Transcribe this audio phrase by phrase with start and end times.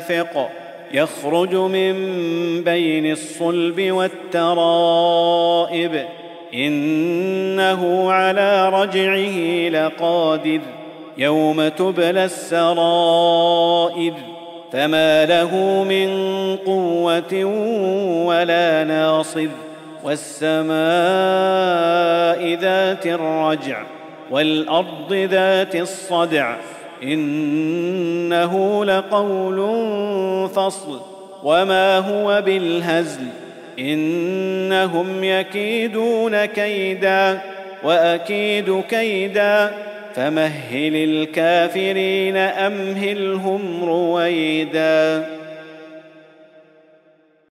[0.00, 0.50] دافق
[0.92, 1.94] يخرج من
[2.64, 5.24] بين الصلب والترائب.
[6.54, 10.60] إنه على رجعه لقادر
[11.18, 14.12] يوم تبلى السرائر
[14.72, 16.08] فما له من
[16.56, 17.44] قوة
[18.26, 19.48] ولا ناصر
[20.04, 20.70] والسماء
[22.54, 23.82] ذات الرجع
[24.30, 26.56] والأرض ذات الصدع.
[27.02, 29.58] إنه لقول
[30.48, 31.00] فصل
[31.44, 33.26] وما هو بالهزل
[33.78, 37.40] إنهم يكيدون كيدا
[37.82, 39.72] وأكيد كيدا
[40.14, 45.26] فمهل الكافرين أمهلهم رويدا